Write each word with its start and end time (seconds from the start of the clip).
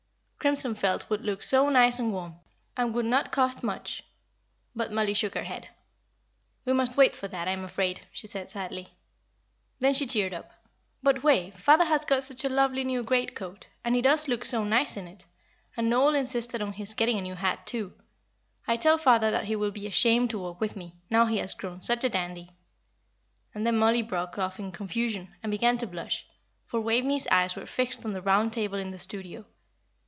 Crimson 0.43 0.73
felt 0.73 1.07
would 1.07 1.21
look 1.23 1.43
so 1.43 1.69
nice 1.69 1.99
and 1.99 2.11
warm, 2.11 2.39
and 2.75 2.95
would 2.95 3.05
not 3.05 3.31
cost 3.31 3.61
much." 3.61 4.03
But 4.75 4.91
Mollie 4.91 5.13
shook 5.13 5.35
her 5.35 5.43
head. 5.43 5.69
"We 6.65 6.73
must 6.73 6.97
wait 6.97 7.15
for 7.15 7.27
that, 7.27 7.47
I 7.47 7.51
am 7.51 7.63
afraid," 7.63 8.07
she 8.11 8.25
said, 8.25 8.49
sadly. 8.49 8.87
Then 9.81 9.93
she 9.93 10.07
cheered 10.07 10.33
up. 10.33 10.51
"But, 11.03 11.23
Wave, 11.23 11.53
father 11.53 11.85
has 11.85 12.05
got 12.05 12.23
such 12.23 12.43
a 12.43 12.49
lovely 12.49 12.83
new 12.83 13.03
great 13.03 13.35
coat, 13.35 13.67
and 13.85 13.95
he 13.95 14.01
does 14.01 14.27
look 14.27 14.43
so 14.43 14.63
nice 14.63 14.97
in 14.97 15.05
it; 15.07 15.27
and 15.77 15.91
Noel 15.91 16.15
insisted 16.15 16.59
on 16.59 16.73
his 16.73 16.95
getting 16.95 17.19
a 17.19 17.21
new 17.21 17.35
hat, 17.35 17.67
too. 17.67 17.93
I 18.67 18.77
tell 18.77 18.97
father 18.97 19.29
that 19.29 19.45
he 19.45 19.55
will 19.55 19.69
be 19.69 19.85
ashamed 19.85 20.31
to 20.31 20.39
walk 20.39 20.59
with 20.59 20.75
me, 20.75 20.95
now 21.11 21.25
he 21.27 21.37
has 21.37 21.53
grown 21.53 21.83
such 21.83 22.03
a 22.03 22.09
dandy." 22.09 22.49
And 23.53 23.63
then 23.67 23.77
Mollie 23.77 24.01
broke 24.01 24.39
off 24.39 24.57
in 24.59 24.71
confusion, 24.71 25.35
and 25.43 25.51
began 25.51 25.77
to 25.77 25.85
blush, 25.85 26.25
for 26.65 26.81
Waveney's 26.81 27.27
eyes 27.27 27.55
were 27.55 27.67
fixed 27.67 28.03
on 28.05 28.13
the 28.13 28.23
round 28.23 28.53
table 28.53 28.79
in 28.79 28.89
the 28.89 28.97
studio. 28.97 29.45